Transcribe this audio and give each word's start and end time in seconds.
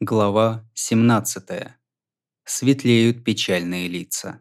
Глава 0.00 0.64
17. 0.74 1.42
Светлеют 2.44 3.24
печальные 3.24 3.88
лица. 3.88 4.40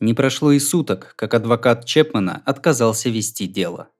Не 0.00 0.12
прошло 0.12 0.50
и 0.50 0.58
суток, 0.58 1.14
как 1.14 1.34
адвокат 1.34 1.84
Чепмана 1.84 2.42
отказался 2.44 3.10
вести 3.10 3.46
дело. 3.46 3.90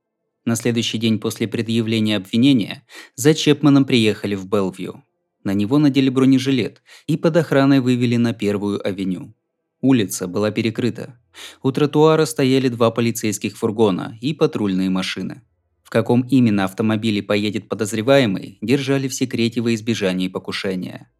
На 0.45 0.57
следующий 0.57 0.99
день 0.99 1.21
после 1.21 1.47
предъявления 1.47 2.17
обвинения 2.17 2.85
за 3.15 3.33
Чепманом 3.33 3.85
приехали 3.85 4.35
в 4.35 4.49
Белвью. 4.49 5.05
На 5.45 5.55
него 5.55 5.79
надели 5.79 6.09
бронежилет 6.09 6.83
и 7.07 7.17
под 7.17 7.37
охраной 7.37 7.79
вывели 7.79 8.17
на 8.17 8.35
Первую 8.35 8.85
авеню. 8.85 9.35
Улица 9.81 10.27
была 10.27 10.51
перекрыта. 10.51 11.17
У 11.63 11.71
тротуара 11.71 12.25
стояли 12.25 12.67
два 12.67 12.91
полицейских 12.91 13.57
фургона 13.57 14.19
и 14.21 14.35
патрульные 14.35 14.91
машины. 14.91 15.43
В 15.87 15.91
каком 15.91 16.23
именно 16.23 16.65
автомобиле 16.65 17.23
поедет 17.23 17.69
подозреваемый, 17.69 18.59
держали 18.61 19.07
в 19.07 19.15
секрете 19.15 19.61
во 19.61 19.73
избежание 19.73 20.29
покушения. 20.29 21.13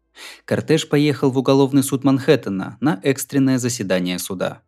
Кортеж 0.43 0.89
поехал 0.89 1.31
в 1.31 1.37
уголовный 1.37 1.83
суд 1.83 2.03
Манхэттена 2.03 2.77
на 2.81 2.99
экстренное 3.01 3.59
заседание 3.59 4.19
суда. 4.19 4.61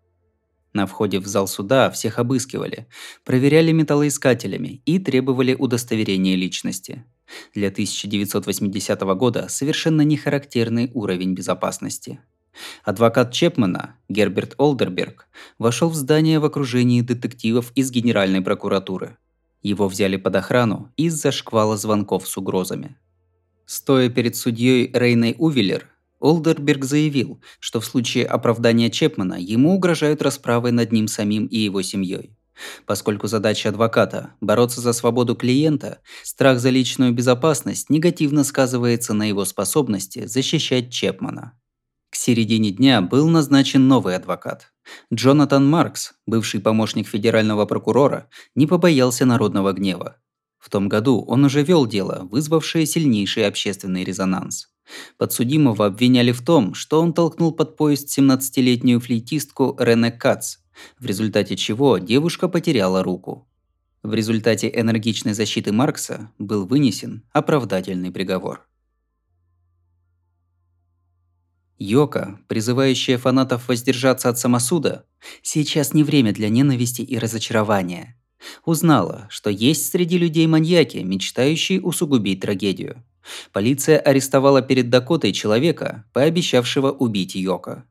На 0.71 0.85
входе 0.85 1.19
в 1.19 1.27
зал 1.27 1.49
суда 1.49 1.91
всех 1.91 2.17
обыскивали, 2.17 2.87
проверяли 3.25 3.73
металлоискателями 3.73 4.81
и 4.85 4.99
требовали 4.99 5.53
удостоверения 5.53 6.37
личности. 6.37 7.03
Для 7.53 7.67
1980 7.67 9.01
года 9.01 9.47
совершенно 9.49 10.03
нехарактерный 10.03 10.91
уровень 10.93 11.33
безопасности. 11.33 12.21
Адвокат 12.85 13.33
Чепмана, 13.33 13.97
Герберт 14.07 14.55
Олдерберг, 14.57 15.27
вошел 15.57 15.89
в 15.89 15.95
здание 15.95 16.39
в 16.39 16.45
окружении 16.45 17.01
детективов 17.01 17.73
из 17.75 17.91
Генеральной 17.91 18.39
прокуратуры– 18.39 19.17
его 19.61 19.87
взяли 19.87 20.17
под 20.17 20.35
охрану 20.35 20.91
из-за 20.97 21.31
шквала 21.31 21.77
звонков 21.77 22.27
с 22.27 22.37
угрозами. 22.37 22.97
Стоя 23.65 24.09
перед 24.09 24.35
судьей 24.35 24.89
Рейной 24.93 25.35
Увиллер, 25.37 25.89
Олдерберг 26.19 26.83
заявил, 26.83 27.41
что 27.59 27.79
в 27.79 27.85
случае 27.85 28.25
оправдания 28.25 28.89
Чепмана 28.89 29.35
ему 29.39 29.75
угрожают 29.75 30.21
расправой 30.21 30.71
над 30.71 30.91
ним 30.91 31.07
самим 31.07 31.45
и 31.45 31.57
его 31.57 31.81
семьей. 31.81 32.35
Поскольку 32.85 33.27
задача 33.27 33.69
адвоката– 33.69 34.33
бороться 34.41 34.81
за 34.81 34.93
свободу 34.93 35.35
клиента, 35.35 35.99
страх 36.23 36.59
за 36.59 36.69
личную 36.69 37.13
безопасность 37.13 37.89
негативно 37.89 38.43
сказывается 38.43 39.13
на 39.13 39.23
его 39.23 39.45
способности 39.45 40.25
защищать 40.25 40.91
Чепмана. 40.91 41.58
Середине 42.21 42.71
дня 42.71 43.01
был 43.01 43.29
назначен 43.29 43.87
новый 43.87 44.17
адвокат. 44.17 44.73
Джонатан 45.13 45.65
Маркс, 45.65 46.15
бывший 46.27 46.59
помощник 46.59 47.07
федерального 47.07 47.65
прокурора, 47.65 48.27
не 48.55 48.67
побоялся 48.67 49.25
народного 49.25 49.71
гнева. 49.71 50.17
В 50.57 50.69
том 50.69 50.89
году 50.89 51.21
он 51.21 51.45
уже 51.45 51.63
вел 51.63 51.87
дело, 51.87 52.27
вызвавшее 52.29 52.85
сильнейший 52.85 53.47
общественный 53.47 54.03
резонанс. 54.03 54.67
Подсудимого 55.17 55.85
обвиняли 55.85 56.33
в 56.33 56.43
том, 56.43 56.73
что 56.73 57.01
он 57.01 57.13
толкнул 57.13 57.53
под 57.53 57.77
поезд 57.77 58.09
17-летнюю 58.19 58.99
флейтистку 58.99 59.77
Рене 59.79 60.11
Кац, 60.11 60.57
в 60.99 61.05
результате 61.05 61.55
чего 61.55 61.99
девушка 61.99 62.49
потеряла 62.49 63.01
руку. 63.01 63.47
В 64.03 64.13
результате 64.13 64.69
энергичной 64.69 65.31
защиты 65.31 65.71
Маркса 65.71 66.33
был 66.37 66.65
вынесен 66.65 67.23
оправдательный 67.31 68.11
приговор. 68.11 68.68
Йока, 71.79 72.39
призывающая 72.47 73.17
фанатов 73.17 73.69
воздержаться 73.69 74.27
от 74.29 74.37
самосуда, 74.37 75.05
сейчас 75.41 75.93
не 75.93 76.03
время 76.03 76.33
для 76.33 76.49
ненависти 76.49 77.01
и 77.01 77.17
разочарования. 77.17 78.17
Узнала, 78.65 79.27
что 79.29 79.49
есть 79.49 79.89
среди 79.89 80.17
людей 80.17 80.45
маньяки, 80.45 80.97
мечтающие 80.97 81.81
усугубить 81.81 82.41
трагедию. 82.41 83.03
Полиция 83.53 83.97
арестовала 83.97 84.61
перед 84.61 84.89
Дакотой 84.89 85.31
человека, 85.31 86.05
пообещавшего 86.13 86.91
убить 86.91 87.35
Йока. 87.35 87.85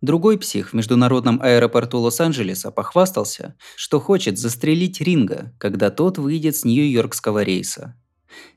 Другой 0.00 0.38
псих 0.38 0.70
в 0.70 0.72
международном 0.74 1.40
аэропорту 1.42 1.98
Лос-Анджелеса 1.98 2.70
похвастался, 2.70 3.56
что 3.76 4.00
хочет 4.00 4.38
застрелить 4.38 5.00
Ринга, 5.00 5.54
когда 5.58 5.90
тот 5.90 6.18
выйдет 6.18 6.56
с 6.56 6.64
Нью-Йоркского 6.64 7.42
рейса. 7.42 7.96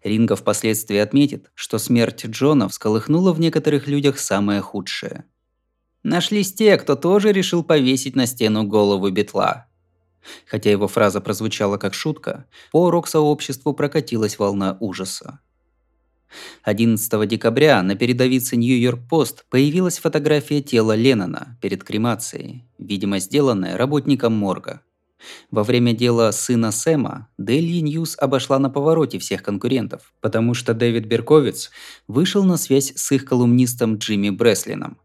Ринго 0.03 0.35
впоследствии 0.35 0.97
отметит, 0.97 1.51
что 1.53 1.77
смерть 1.79 2.25
Джона 2.25 2.69
всколыхнула 2.69 3.33
в 3.33 3.39
некоторых 3.39 3.87
людях 3.87 4.19
самое 4.19 4.61
худшее. 4.61 5.25
Нашлись 6.03 6.53
те, 6.53 6.77
кто 6.77 6.95
тоже 6.95 7.31
решил 7.31 7.63
повесить 7.63 8.15
на 8.15 8.27
стену 8.27 8.63
голову 8.63 9.09
бетла. 9.09 9.67
Хотя 10.45 10.71
его 10.71 10.87
фраза 10.87 11.21
прозвучала 11.21 11.77
как 11.77 11.93
шутка, 11.93 12.45
по 12.71 12.89
рок-сообществу 12.91 13.73
прокатилась 13.73 14.39
волна 14.39 14.77
ужаса. 14.79 15.39
11 16.63 17.27
декабря 17.27 17.81
на 17.83 17.95
передовице 17.95 18.57
Нью-Йорк-Пост 18.57 19.45
появилась 19.49 19.99
фотография 19.99 20.61
тела 20.61 20.95
Леннона 20.95 21.57
перед 21.61 21.83
кремацией, 21.83 22.65
видимо 22.77 23.19
сделанная 23.19 23.77
работником 23.77 24.33
морга. 24.33 24.81
Во 25.51 25.63
время 25.63 25.93
дела 25.93 26.31
сына 26.31 26.71
Сэма 26.71 27.29
Daily 27.39 27.81
News 27.81 28.15
обошла 28.17 28.59
на 28.59 28.69
повороте 28.69 29.19
всех 29.19 29.43
конкурентов, 29.43 30.13
потому 30.21 30.53
что 30.53 30.73
Дэвид 30.73 31.05
Берковиц 31.05 31.71
вышел 32.07 32.43
на 32.43 32.57
связь 32.57 32.93
с 32.95 33.11
их 33.11 33.25
колумнистом 33.25 33.97
Джимми 33.97 34.29
Бреслином. 34.29 34.97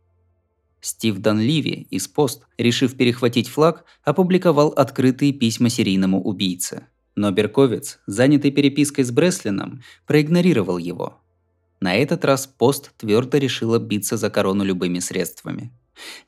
Стив 0.81 1.19
Данливи 1.19 1.87
из 1.91 2.09
Пост, 2.09 2.43
решив 2.59 2.97
перехватить 2.97 3.49
флаг, 3.49 3.85
опубликовал 4.03 4.69
открытые 4.71 5.33
письма 5.33 5.69
серийному 5.69 6.21
убийце. 6.21 6.89
Но 7.15 7.31
Берковиц, 7.31 8.01
занятый 8.07 8.51
перепиской 8.51 9.05
с 9.05 9.13
Бреслином, 9.13 9.83
проигнорировал 10.07 10.79
его. 10.79 11.21
На 11.81 11.95
этот 11.95 12.25
раз 12.25 12.47
Пост 12.47 12.93
твердо 12.97 13.39
решила 13.39 13.79
биться 13.79 14.17
за 14.17 14.29
корону 14.29 14.65
любыми 14.65 14.99
средствами. 14.99 15.73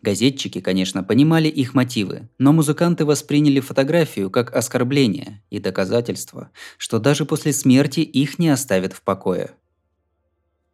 Газетчики, 0.03 0.61
конечно, 0.61 1.03
понимали 1.03 1.49
их 1.49 1.75
мотивы, 1.75 2.29
но 2.39 2.53
музыканты 2.53 3.05
восприняли 3.05 3.61
фотографию 3.61 4.31
как 4.31 4.55
оскорбление 4.55 5.43
и 5.51 5.59
доказательство, 5.59 6.51
что 6.77 6.99
даже 6.99 7.25
после 7.25 7.53
смерти 7.53 8.01
их 8.01 8.39
не 8.39 8.49
оставят 8.49 8.93
в 8.93 9.03
покое. 9.03 9.53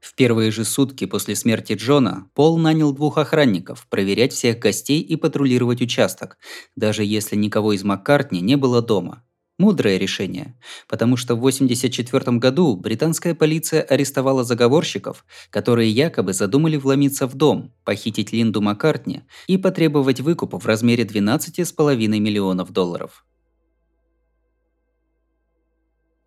В 0.01 0.15
первые 0.15 0.51
же 0.51 0.65
сутки 0.65 1.05
после 1.05 1.37
смерти 1.37 1.75
Джона 1.75 2.29
Пол 2.35 2.59
нанял 2.59 2.93
двух 2.93 3.19
охранников 3.19 3.87
проверять 3.89 4.33
всех 4.33 4.59
гостей 4.59 5.01
и 5.01 5.17
патрулировать 5.17 5.83
участок, 5.83 6.39
даже 6.75 7.05
если 7.05 7.37
никого 7.37 7.75
из 7.75 7.85
Маккартни 7.85 8.41
не 8.41 8.57
было 8.57 8.83
дома– 8.83 9.23
Мудрое 9.61 9.99
решение, 9.99 10.55
потому 10.89 11.19
что 11.19 11.35
в 11.35 11.41
1984 11.41 12.39
году 12.39 12.77
британская 12.77 13.35
полиция 13.35 13.83
арестовала 13.83 14.43
заговорщиков, 14.43 15.27
которые 15.51 15.91
якобы 15.91 16.33
задумали 16.33 16.79
вломиться 16.79 17.27
в 17.27 17.35
дом, 17.35 17.71
похитить 17.85 18.33
Линду 18.33 18.63
Маккартни 18.63 19.21
и 19.49 19.59
потребовать 19.59 20.21
выкуп 20.23 20.55
в 20.55 20.65
размере 20.65 21.05
12,5 21.05 21.95
миллионов 22.09 22.73
долларов. 22.73 23.27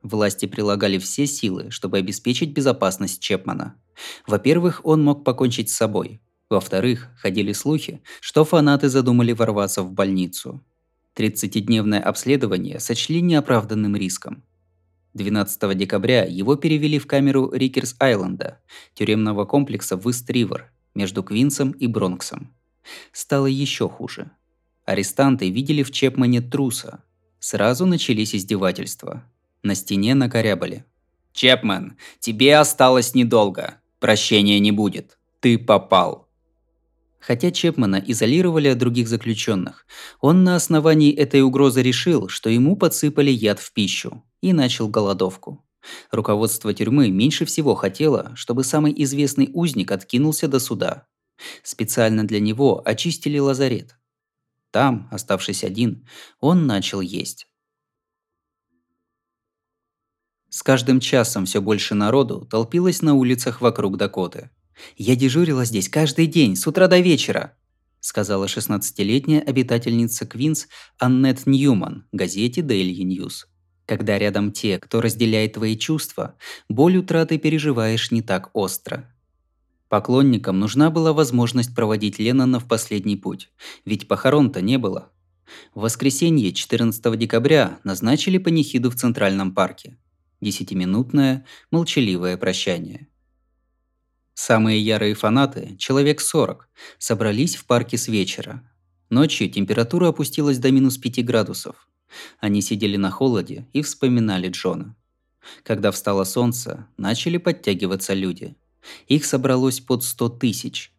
Власти 0.04 0.46
прилагали 0.46 1.00
все 1.00 1.26
силы, 1.26 1.72
чтобы 1.72 1.98
обеспечить 1.98 2.54
безопасность 2.54 3.20
Чепмана. 3.20 3.82
Во-первых, 4.28 4.82
он 4.84 5.04
мог 5.04 5.24
покончить 5.24 5.72
с 5.72 5.76
собой. 5.76 6.22
Во-вторых, 6.52 7.08
ходили 7.18 7.52
слухи, 7.54 8.04
что 8.22 8.46
фанаты 8.46 8.90
задумали 8.90 9.32
ворваться 9.32 9.82
в 9.82 9.92
больницу. 9.92 10.64
30-дневное 11.16 12.00
обследование 12.00 12.80
сочли 12.80 13.22
неоправданным 13.22 13.96
риском. 13.96 14.44
12 15.14 15.78
декабря 15.78 16.26
его 16.26 16.56
перевели 16.56 16.98
в 16.98 17.06
камеру 17.06 17.52
Рикерс-Айленда, 17.54 18.56
тюремного 18.96 19.46
комплекса 19.46 19.96
в 19.96 20.10
Ист-Ривер, 20.10 20.72
между 20.96 21.24
Квинсом 21.24 21.72
и 21.72 21.88
Бронксом. 21.88 22.54
Стало 23.12 23.46
еще 23.46 23.88
хуже. 23.88 24.32
Арестанты 24.86 25.50
видели 25.50 25.84
в 25.84 25.92
Чепмане 25.92 26.42
труса. 26.42 27.04
Сразу 27.40 27.86
начались 27.86 28.36
издевательства. 28.36 29.24
На 29.62 29.76
стене 29.76 30.16
накорябали. 30.16 30.86
«Чепман, 31.32 31.98
тебе 32.20 32.58
осталось 32.58 33.16
недолго. 33.16 33.76
Прощения 34.00 34.60
не 34.60 34.72
будет. 34.72 35.18
Ты 35.40 35.58
попал». 35.58 36.23
Хотя 37.26 37.52
Чепмана 37.52 38.04
изолировали 38.06 38.68
от 38.68 38.78
других 38.78 39.08
заключенных, 39.08 39.86
он 40.20 40.44
на 40.44 40.58
основании 40.58 41.14
этой 41.14 41.42
угрозы 41.42 41.82
решил, 41.82 42.28
что 42.28 42.50
ему 42.50 42.76
подсыпали 42.76 43.32
яд 43.32 43.60
в 43.60 43.72
пищу 43.72 44.26
и 44.42 44.52
начал 44.52 44.90
голодовку. 44.90 45.66
Руководство 46.12 46.74
тюрьмы 46.74 47.10
меньше 47.12 47.46
всего 47.46 47.76
хотело, 47.76 48.34
чтобы 48.36 48.66
самый 48.66 48.94
известный 49.04 49.50
узник 49.54 49.92
откинулся 49.94 50.50
до 50.50 50.60
суда. 50.60 51.08
Специально 51.64 52.28
для 52.28 52.42
него 52.42 52.82
очистили 52.84 53.40
лазарет. 53.40 53.98
Там, 54.72 55.08
оставшись 55.10 55.64
один, 55.64 56.06
он 56.42 56.68
начал 56.68 57.00
есть. 57.00 57.48
С 60.50 60.62
каждым 60.62 61.00
часом 61.00 61.46
все 61.46 61.62
больше 61.62 61.96
народу 61.96 62.46
толпилось 62.52 63.02
на 63.02 63.14
улицах 63.14 63.62
вокруг 63.62 63.96
Дакоты– 63.96 64.50
«Я 64.98 65.16
дежурила 65.16 65.66
здесь 65.66 65.90
каждый 65.90 66.28
день, 66.28 66.56
с 66.56 66.68
утра 66.68 66.88
до 66.88 67.00
вечера», 67.00 67.56
сказала 68.00 68.46
16-летняя 68.46 69.40
обитательница 69.40 70.26
Квинс 70.26 70.68
Аннет 71.00 71.46
Ньюман 71.46 72.06
газете 72.12 72.62
Daily 72.62 73.00
News. 73.04 73.46
Когда 73.86 74.18
рядом 74.18 74.52
те, 74.52 74.78
кто 74.80 75.02
разделяет 75.02 75.54
твои 75.54 75.78
чувства, 75.78 76.36
боль 76.70 76.98
утраты 76.98 77.38
переживаешь 77.38 78.12
не 78.12 78.22
так 78.22 78.50
остро. 78.54 79.10
Поклонникам 79.90 80.60
нужна 80.60 80.90
была 80.90 81.14
возможность 81.14 81.76
проводить 81.76 82.20
Леннона 82.20 82.60
в 82.60 82.68
последний 82.68 83.16
путь, 83.16 83.52
ведь 83.86 84.08
похорон-то 84.08 84.62
не 84.62 84.78
было. 84.78 85.12
В 85.74 85.82
воскресенье 85.82 86.52
14 86.52 87.18
декабря 87.18 87.80
назначили 87.84 88.38
панихиду 88.38 88.90
в 88.90 88.96
Центральном 88.96 89.54
парке. 89.54 89.98
Десятиминутное, 90.42 91.46
молчаливое 91.72 92.38
прощание. 92.38 93.08
Самые 94.34 94.82
ярые 94.82 95.14
фанаты, 95.14 95.76
человек 95.78 96.20
40, 96.20 96.68
собрались 96.98 97.56
в 97.56 97.66
парке 97.66 97.98
с 97.98 98.08
вечера. 98.08 98.68
Ночью 99.10 99.50
температура 99.50 100.08
опустилась 100.08 100.58
до 100.58 100.72
минус 100.72 100.98
5 100.98 101.24
градусов. 101.24 101.88
Они 102.40 102.62
сидели 102.62 102.98
на 102.98 103.12
холоде 103.12 103.68
и 103.74 103.82
вспоминали 103.82 104.50
Джона. 104.50 104.96
Когда 105.64 105.92
встало 105.92 106.24
солнце, 106.24 106.88
начали 106.98 107.38
подтягиваться 107.38 108.14
люди. 108.14 108.56
Их 109.08 109.26
собралось 109.26 109.80
под 109.80 110.04
100 110.04 110.30
тысяч. 110.30 110.92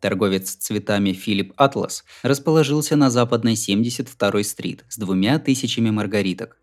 Торговец 0.00 0.54
цветами 0.54 1.12
Филипп 1.12 1.52
Атлас 1.56 2.04
расположился 2.22 2.94
на 2.94 3.10
западной 3.10 3.54
72-й 3.54 4.44
стрит 4.44 4.84
с 4.88 4.96
двумя 4.96 5.38
тысячами 5.40 5.90
маргариток. 5.90 6.58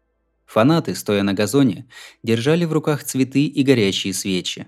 Фанаты, 0.46 0.96
стоя 0.96 1.24
на 1.24 1.34
газоне, 1.34 1.88
держали 2.24 2.64
в 2.66 2.72
руках 2.72 3.04
цветы 3.04 3.46
и 3.46 3.64
горящие 3.64 4.14
свечи. 4.14 4.68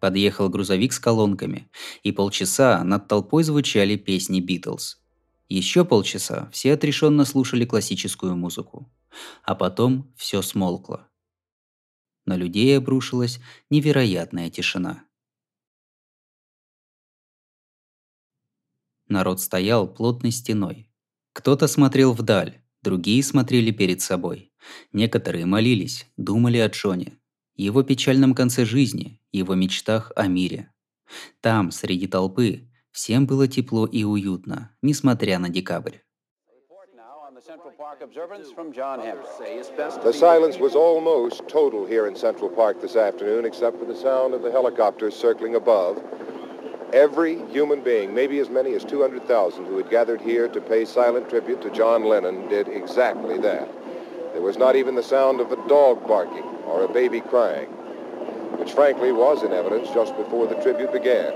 Подъехал 0.00 0.48
грузовик 0.48 0.94
с 0.94 0.98
колонками, 0.98 1.70
и 2.02 2.10
полчаса 2.10 2.82
над 2.82 3.06
толпой 3.06 3.44
звучали 3.44 3.96
песни 3.96 4.40
Битлз. 4.40 4.98
Еще 5.48 5.84
полчаса 5.84 6.48
все 6.52 6.72
отрешенно 6.72 7.24
слушали 7.24 7.66
классическую 7.66 8.34
музыку. 8.34 8.90
А 9.42 9.54
потом 9.54 10.12
все 10.16 10.40
смолкло. 10.40 11.08
На 12.24 12.36
людей 12.36 12.78
обрушилась 12.78 13.40
невероятная 13.68 14.48
тишина. 14.48 15.04
Народ 19.08 19.40
стоял 19.40 19.92
плотной 19.92 20.30
стеной. 20.30 20.88
Кто-то 21.32 21.66
смотрел 21.66 22.12
вдаль, 22.12 22.62
другие 22.82 23.22
смотрели 23.22 23.72
перед 23.72 24.00
собой. 24.00 24.52
Некоторые 24.92 25.46
молились, 25.46 26.06
думали 26.16 26.58
о 26.58 26.68
Джоне, 26.68 27.19
его 27.60 27.82
печальном 27.82 28.34
конце 28.34 28.64
жизни, 28.64 29.20
его 29.32 29.54
мечтах 29.54 30.12
о 30.16 30.26
мире. 30.26 30.70
Там, 31.42 31.70
среди 31.70 32.06
толпы, 32.06 32.68
всем 32.90 33.26
было 33.26 33.46
тепло 33.48 33.86
и 33.86 34.02
уютно, 34.04 34.74
несмотря 34.82 35.38
на 35.38 35.50
декабрь. 35.50 35.98
The 40.02 40.12
silence 40.12 40.58
was 40.58 40.74
almost 40.74 41.48
total 41.48 41.86
here 41.86 42.06
in 42.06 42.14
Central 42.14 42.48
Park 42.48 42.80
this 42.80 42.96
afternoon, 42.96 43.44
except 43.44 43.78
for 43.78 43.84
the 43.84 43.96
sound 43.96 44.34
of 44.34 44.42
the 44.42 44.50
helicopters 44.50 45.14
circling 45.14 45.54
above. 45.54 45.98
Every 46.92 47.40
human 47.50 47.82
being, 47.82 48.14
maybe 48.14 48.38
as 48.40 48.48
many 48.50 48.74
as 48.74 48.84
200,000 48.84 49.64
who 49.64 49.76
had 49.78 49.90
gathered 49.90 50.20
here 50.20 50.48
to 50.48 50.60
pay 50.60 50.84
silent 50.84 51.28
tribute 51.28 51.60
to 51.62 51.70
John 51.70 52.04
Lennon, 52.04 52.48
did 52.48 52.68
exactly 52.68 53.38
that. 53.38 53.68
There 54.32 54.42
was 54.42 54.58
not 54.58 54.76
even 54.76 54.94
the 54.94 55.02
sound 55.02 55.40
of 55.40 55.50
a 55.50 55.68
dog 55.68 56.06
barking 56.06 56.44
or 56.70 56.84
a 56.84 56.88
baby 56.88 57.20
crying, 57.20 57.68
which 58.58 58.72
frankly 58.72 59.12
was 59.12 59.42
in 59.42 59.52
evidence 59.52 59.88
just 59.90 60.16
before 60.16 60.46
the 60.46 60.54
tribute 60.62 60.92
began. 60.92 61.32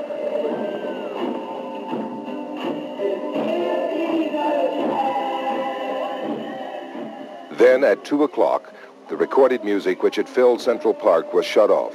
Then 7.58 7.84
at 7.84 8.04
2 8.04 8.24
o'clock, 8.24 8.72
the 9.08 9.16
recorded 9.16 9.64
music 9.64 10.02
which 10.02 10.16
had 10.16 10.28
filled 10.28 10.60
Central 10.60 10.94
Park 10.94 11.32
was 11.34 11.44
shut 11.44 11.70
off, 11.70 11.94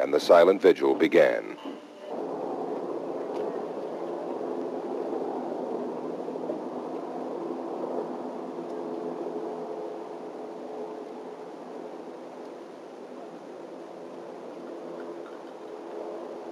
and 0.00 0.12
the 0.12 0.20
silent 0.20 0.62
vigil 0.62 0.94
began. 0.94 1.56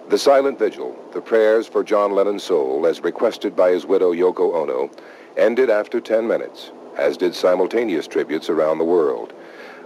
The 0.08 0.18
silent 0.18 0.58
vigil, 0.58 0.94
the 1.12 1.20
prayers 1.20 1.66
for 1.66 1.82
John 1.82 2.12
Lennon's 2.12 2.42
soul, 2.42 2.86
as 2.86 3.00
requested 3.00 3.56
by 3.56 3.70
his 3.70 3.86
widow 3.86 4.12
Yoko 4.12 4.54
Ono, 4.54 4.90
ended 5.36 5.70
after 5.70 6.00
10 6.00 6.26
minutes, 6.26 6.70
as 6.96 7.16
did 7.16 7.34
simultaneous 7.34 8.06
tributes 8.06 8.50
around 8.50 8.78
the 8.78 8.84
world. 8.84 9.32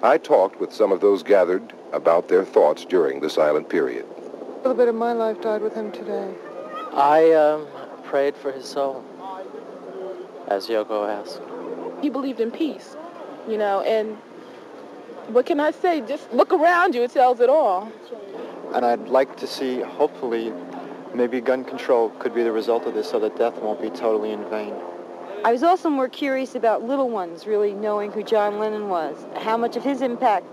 I 0.03 0.19
talked 0.19 0.61
with 0.61 0.73
some 0.73 0.91
of 0.91 1.01
those 1.01 1.23
gathered 1.23 1.73
about 1.93 2.29
their 2.29 2.45
thoughts 2.45 2.85
during 2.85 3.21
the 3.21 3.31
silent 3.31 3.69
period. 3.69 4.05
A 4.05 4.57
little 4.59 4.75
bit 4.75 4.89
of 4.89 4.95
my 4.95 5.13
life 5.13 5.41
died 5.41 5.63
with 5.63 5.75
him 5.75 5.93
today. 5.93 6.35
I 6.93 7.33
um, 7.33 7.67
prayed 8.05 8.37
for 8.37 8.51
his 8.51 8.65
soul, 8.65 9.05
as 10.49 10.67
Yoko 10.67 11.09
asked. 11.09 11.41
He 12.03 12.11
believed 12.11 12.41
in 12.41 12.51
peace, 12.51 12.97
you 13.49 13.59
know, 13.59 13.81
and 13.83 14.17
what 15.29 15.47
can 15.47 15.61
I 15.61 15.71
say? 15.71 16.01
Just 16.01 16.33
look 16.33 16.53
around 16.53 16.95
you, 16.95 17.03
it 17.03 17.13
tells 17.13 17.41
it 17.41 17.49
all. 17.49 17.91
And 18.77 18.85
I'd 18.85 19.09
like 19.09 19.39
to 19.39 19.47
see, 19.47 19.81
hopefully, 19.81 20.53
maybe 21.15 21.41
gun 21.41 21.65
control 21.65 22.11
could 22.19 22.35
be 22.35 22.43
the 22.43 22.53
result 22.53 22.85
of 22.85 22.93
this 22.93 23.09
so 23.09 23.19
that 23.21 23.35
death 23.35 23.57
won't 23.63 23.81
be 23.81 23.89
totally 23.89 24.33
in 24.33 24.45
vain. 24.51 24.75
I 25.47 25.53
was 25.53 25.63
also 25.63 25.89
more 25.89 26.11
curious 26.11 26.55
about 26.55 26.83
little 26.83 27.09
ones 27.09 27.47
really 27.47 27.73
knowing 27.73 28.13
who 28.13 28.23
John 28.23 28.59
Lennon 28.59 28.91
was, 28.91 29.17
how 29.37 29.57
much 29.57 29.77
of 29.77 29.83
his 29.83 30.03
impact 30.03 30.45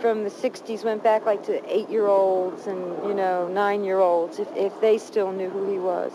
from 0.00 0.24
the 0.24 0.30
60s 0.30 0.82
went 0.82 1.04
back 1.04 1.24
like 1.24 1.44
to 1.44 1.62
eight-year-olds 1.72 2.66
and, 2.66 2.80
you 3.06 3.14
know, 3.14 3.46
nine-year-olds, 3.46 4.40
if, 4.40 4.48
if 4.56 4.80
they 4.80 4.98
still 4.98 5.30
knew 5.30 5.48
who 5.48 5.70
he 5.70 5.78
was. 5.78 6.10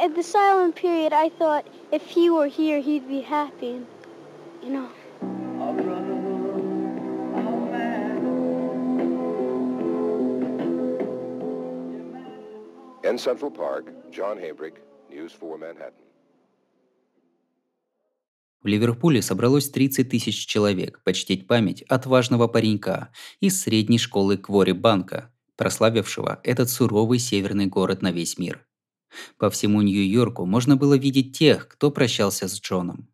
At 0.00 0.16
the 0.16 0.24
silent 0.24 0.74
period, 0.74 1.12
I 1.12 1.28
thought 1.28 1.64
if 1.92 2.08
he 2.08 2.28
were 2.28 2.48
here, 2.48 2.80
he'd 2.80 3.06
be 3.06 3.20
happy, 3.20 3.86
you 4.64 4.70
know. 4.70 4.88
Central 13.18 13.50
Park, 13.50 13.92
John 14.10 14.38
Habrick, 14.38 14.74
News 15.10 15.32
4 15.38 15.56
Manhattan. 15.58 16.08
В 18.62 18.66
Ливерпуле 18.66 19.22
собралось 19.22 19.70
30 19.70 20.08
тысяч 20.08 20.46
человек 20.46 21.00
почтить 21.04 21.46
память 21.46 21.82
отважного 21.82 22.48
паренька 22.48 23.12
из 23.40 23.60
средней 23.60 23.98
школы 23.98 24.36
Квори 24.36 24.72
Банка, 24.72 25.32
прославившего 25.56 26.40
этот 26.42 26.70
суровый 26.70 27.18
северный 27.18 27.66
город 27.66 28.02
на 28.02 28.10
весь 28.10 28.38
мир. 28.38 28.66
По 29.38 29.48
всему 29.50 29.82
Нью-Йорку 29.82 30.44
можно 30.44 30.76
было 30.76 30.96
видеть 30.96 31.36
тех, 31.36 31.68
кто 31.68 31.90
прощался 31.90 32.48
с 32.48 32.60
Джоном. 32.60 33.08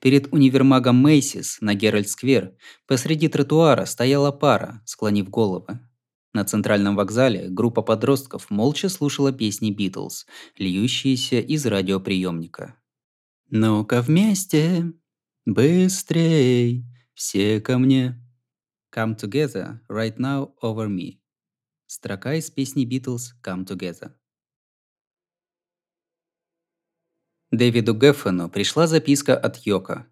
Перед 0.00 0.32
универмагом 0.32 0.96
Мейсис 0.96 1.58
на 1.60 1.74
Геральд-сквер 1.74 2.54
посреди 2.86 3.28
тротуара 3.28 3.86
стояла 3.86 4.30
пара, 4.30 4.82
склонив 4.84 5.30
головы. 5.30 5.80
На 6.32 6.44
центральном 6.44 6.96
вокзале 6.96 7.48
группа 7.50 7.82
подростков 7.82 8.48
молча 8.48 8.88
слушала 8.88 9.32
песни 9.32 9.70
Битлз, 9.70 10.26
льющиеся 10.56 11.40
из 11.40 11.66
радиоприемника. 11.66 12.76
«Ну-ка 13.50 14.00
вместе, 14.00 14.92
быстрей, 15.44 16.86
все 17.12 17.60
ко 17.60 17.78
мне». 17.78 18.18
«Come 18.94 19.16
together, 19.16 19.80
right 19.90 20.16
now, 20.16 20.54
over 20.62 20.88
me». 20.88 21.18
Строка 21.86 22.34
из 22.34 22.50
песни 22.50 22.86
Битлз 22.86 23.34
«Come 23.42 23.66
together». 23.66 24.12
Дэвиду 27.50 27.94
Геффену 27.94 28.48
пришла 28.48 28.86
записка 28.86 29.36
от 29.36 29.58
Йока. 29.66 30.06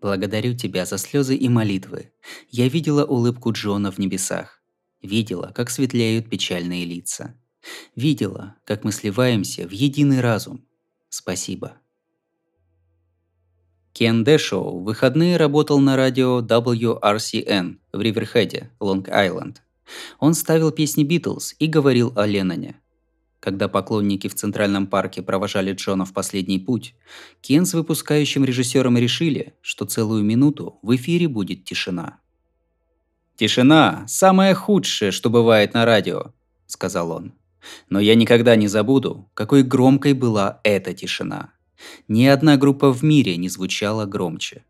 «Благодарю 0.00 0.56
тебя 0.56 0.86
за 0.86 0.96
слезы 0.96 1.36
и 1.36 1.50
молитвы. 1.50 2.14
Я 2.48 2.68
видела 2.68 3.04
улыбку 3.04 3.52
Джона 3.52 3.92
в 3.92 3.98
небесах. 3.98 4.61
Видела, 5.02 5.52
как 5.54 5.68
светлеют 5.68 6.30
печальные 6.30 6.84
лица. 6.84 7.34
Видела, 7.96 8.56
как 8.64 8.84
мы 8.84 8.92
сливаемся 8.92 9.66
в 9.66 9.72
единый 9.72 10.20
разум. 10.20 10.64
Спасибо. 11.08 11.74
Кен 13.92 14.24
Дэшоу 14.24 14.80
в 14.80 14.84
выходные 14.84 15.36
работал 15.36 15.78
на 15.80 15.96
радио 15.96 16.40
WRCN 16.40 17.78
в 17.92 18.00
Риверхеде, 18.00 18.70
Лонг-Айленд. 18.80 19.56
Он 20.18 20.34
ставил 20.34 20.70
песни 20.70 21.04
Битлз 21.04 21.54
и 21.58 21.66
говорил 21.66 22.12
о 22.16 22.24
Ленноне. 22.24 22.80
Когда 23.38 23.68
поклонники 23.68 24.28
в 24.28 24.34
Центральном 24.34 24.86
парке 24.86 25.20
провожали 25.20 25.72
Джона 25.72 26.04
в 26.04 26.12
последний 26.12 26.60
путь, 26.60 26.94
Кен 27.40 27.66
с 27.66 27.74
выпускающим 27.74 28.44
режиссером 28.44 28.96
решили, 28.96 29.54
что 29.60 29.84
целую 29.84 30.22
минуту 30.22 30.78
в 30.80 30.94
эфире 30.94 31.26
будет 31.26 31.64
тишина. 31.64 32.21
«Тишина– 33.36 34.04
самое 34.08 34.54
худшее, 34.54 35.10
что 35.10 35.30
бывает 35.30 35.74
на 35.74 35.84
радио»,– 35.84 36.32
сказал 36.66 37.10
он. 37.10 37.32
«Но 37.88 38.00
я 38.00 38.14
никогда 38.14 38.56
не 38.56 38.68
забуду, 38.68 39.30
какой 39.34 39.62
громкой 39.62 40.12
была 40.12 40.60
эта 40.64 40.92
тишина. 40.92 41.52
Ни 42.08 42.26
одна 42.26 42.56
группа 42.56 42.92
в 42.92 43.02
мире 43.02 43.36
не 43.36 43.48
звучала 43.48 44.04
громче». 44.04 44.64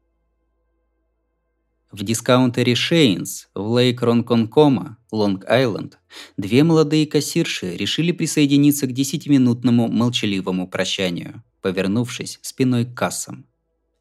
В 1.92 2.04
дискаунтере 2.04 2.75
Шейнс 2.75 3.49
в 3.54 3.66
Лейк 3.66 4.00
Ронконкома, 4.00 4.97
Лонг-Айленд, 5.12 5.99
две 6.38 6.64
молодые 6.64 7.07
кассирши 7.07 7.76
решили 7.76 8.12
присоединиться 8.12 8.87
к 8.87 8.92
десятиминутному 8.92 9.88
молчаливому 9.88 10.69
прощанию, 10.69 11.42
повернувшись 11.61 12.38
спиной 12.40 12.87
к 12.87 12.95
кассам. 12.95 13.45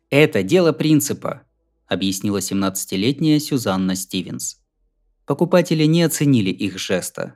«Это 0.09 0.41
дело 0.41 0.71
принципа»,– 0.71 1.41
объяснила 1.91 2.37
17-летняя 2.37 3.37
Сюзанна 3.37 3.95
Стивенс. 3.97 4.61
Покупатели 5.25 5.83
не 5.83 6.03
оценили 6.03 6.49
их 6.49 6.79
жеста. 6.79 7.35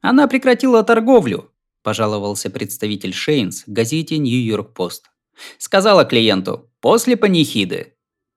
«Она 0.00 0.26
прекратила 0.28 0.82
торговлю»,– 0.82 1.52
пожаловался 1.82 2.48
представитель 2.48 3.12
Шейнс 3.12 3.64
газете 3.66 4.16
«Нью-Йорк 4.16 4.72
Пост». 4.72 5.10
Сказала 5.58 6.06
клиенту 6.06 6.70
«после 6.80 7.18
панихиды». 7.18 7.92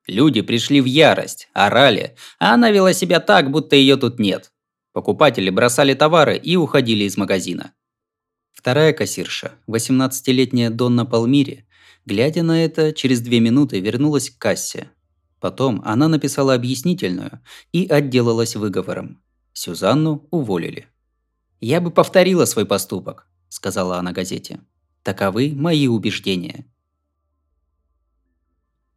Люди 0.08 0.42
пришли 0.42 0.82
в 0.82 0.86
ярость, 0.86 1.48
орали, 1.54 2.18
а 2.38 2.54
она 2.54 2.70
вела 2.70 2.92
себя 2.92 3.22
так, 3.22 3.50
будто 3.50 3.78
ее 3.78 3.96
тут 3.96 4.20
нет. 4.20 4.52
Покупатели 4.92 5.50
бросали 5.50 5.94
товары 5.94 6.38
и 6.38 6.58
уходили 6.58 7.06
из 7.06 7.16
магазина. 7.16 7.74
Вторая 8.52 8.92
кассирша, 8.92 9.54
18-летняя 9.70 10.70
Донна 10.70 11.06
Палмири, 11.06 11.66
глядя 12.06 12.44
на 12.44 12.66
это, 12.66 12.92
через 12.92 13.22
две 13.22 13.40
минуты 13.40 13.80
вернулась 13.80 14.30
к 14.30 14.38
кассе. 14.38 14.92
Потом 15.46 15.84
она 15.86 16.08
написала 16.08 16.56
объяснительную 16.56 17.40
и 17.72 17.86
отделалась 17.86 18.56
выговором. 18.56 19.22
Сюзанну 19.54 20.28
уволили. 20.32 20.88
«Я 21.62 21.82
бы 21.82 21.92
повторила 21.92 22.46
свой 22.46 22.66
поступок»,– 22.66 23.28
сказала 23.50 24.00
она 24.00 24.12
газете. 24.12 24.62
«Таковы 25.04 25.54
мои 25.56 25.88
убеждения». 25.88 26.66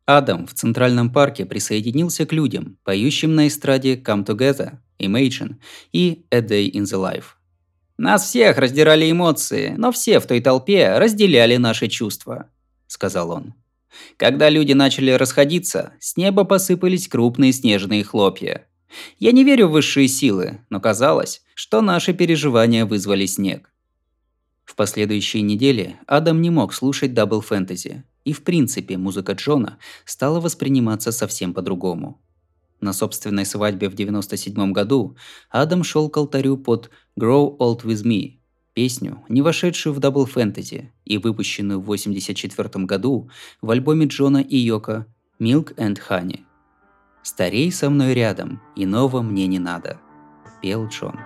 Адам 0.06 0.46
в 0.46 0.54
Центральном 0.54 1.12
парке 1.12 1.44
присоединился 1.44 2.24
к 2.24 2.32
людям, 2.32 2.78
поющим 2.82 3.34
на 3.34 3.46
эстраде 3.46 3.96
«Come 3.96 4.24
Together», 4.24 4.78
«Imagine» 4.98 5.56
и 5.92 6.24
«A 6.30 6.40
Day 6.40 6.72
in 6.72 6.84
the 6.84 6.98
Life». 6.98 7.34
«Нас 7.98 8.24
всех 8.24 8.56
раздирали 8.56 9.10
эмоции, 9.10 9.74
но 9.76 9.92
все 9.92 10.18
в 10.18 10.26
той 10.26 10.40
толпе 10.40 10.96
разделяли 10.96 11.58
наши 11.58 11.88
чувства»,– 11.88 12.48
сказал 12.86 13.32
он. 13.32 13.52
Когда 14.16 14.48
люди 14.50 14.72
начали 14.72 15.10
расходиться, 15.10 15.92
с 16.00 16.16
неба 16.16 16.44
посыпались 16.44 17.08
крупные 17.08 17.52
снежные 17.52 18.04
хлопья. 18.04 18.66
Я 19.18 19.32
не 19.32 19.44
верю 19.44 19.68
в 19.68 19.72
высшие 19.72 20.08
силы, 20.08 20.60
но 20.70 20.80
казалось, 20.80 21.42
что 21.54 21.80
наши 21.80 22.14
переживания 22.14 22.86
вызвали 22.86 23.26
снег. 23.26 23.70
В 24.64 24.74
последующие 24.74 25.42
недели 25.42 25.96
Адам 26.06 26.40
не 26.40 26.50
мог 26.50 26.74
слушать 26.74 27.14
Double 27.14 27.40
Fantasy, 27.40 28.04
и 28.24 28.32
в 28.32 28.42
принципе 28.44 28.96
музыка 28.96 29.32
Джона 29.32 29.78
стала 30.04 30.40
восприниматься 30.40 31.12
совсем 31.12 31.54
по-другому. 31.54 32.20
На 32.80 32.92
собственной 32.92 33.44
свадьбе 33.44 33.88
в 33.88 33.94
97 33.94 34.72
году 34.72 35.16
Адам 35.50 35.82
шел 35.82 36.08
к 36.08 36.16
алтарю 36.16 36.56
под 36.56 36.90
«Grow 37.18 37.56
Old 37.58 37.82
With 37.82 38.04
Me», 38.04 38.37
песню, 38.78 39.24
не 39.28 39.42
вошедшую 39.42 39.92
в 39.92 39.98
Double 39.98 40.24
Fantasy 40.24 40.92
и 41.04 41.18
выпущенную 41.18 41.80
в 41.80 41.86
84 41.86 42.84
году 42.84 43.28
в 43.60 43.72
альбоме 43.72 44.06
Джона 44.06 44.38
и 44.38 44.56
Йоко 44.56 45.04
«Milk 45.40 45.74
and 45.74 45.98
Honey». 46.08 46.42
«Старей 47.24 47.72
со 47.72 47.90
мной 47.90 48.14
рядом, 48.14 48.60
иного 48.76 49.20
мне 49.20 49.48
не 49.48 49.58
надо»,– 49.58 49.98
пел 50.62 50.86
Джон. 50.86 51.18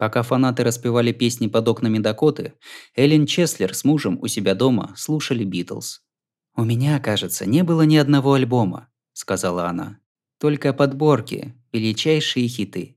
Пока 0.00 0.22
фанаты 0.22 0.64
распевали 0.64 1.12
песни 1.12 1.46
под 1.46 1.68
окнами 1.68 1.98
Дакоты, 1.98 2.54
Эллен 2.96 3.26
Чеслер 3.26 3.74
с 3.74 3.84
мужем 3.84 4.18
у 4.22 4.28
себя 4.28 4.54
дома 4.54 4.94
слушали 4.96 5.44
Битлз. 5.44 6.00
«У 6.56 6.64
меня, 6.64 6.98
кажется, 7.00 7.44
не 7.44 7.62
было 7.62 7.82
ни 7.82 7.96
одного 7.96 8.32
альбома»,– 8.32 8.88
сказала 9.12 9.68
она. 9.68 10.00
«Только 10.38 10.72
подборки, 10.72 11.54
величайшие 11.70 12.48
хиты». 12.48 12.96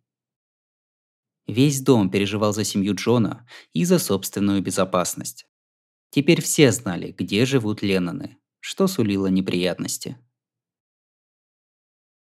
Весь 1.46 1.82
дом 1.82 2.10
переживал 2.10 2.54
за 2.54 2.64
семью 2.64 2.96
Джона 2.96 3.46
и 3.74 3.84
за 3.84 4.00
собственную 4.00 4.62
безопасность. 4.62 5.46
Теперь 6.10 6.42
все 6.42 6.72
знали, 6.72 7.12
где 7.12 7.46
живут 7.46 7.82
Ленноны, 7.82 8.38
что 8.62 8.88
сулило 8.88 9.28
неприятности. 9.28 10.18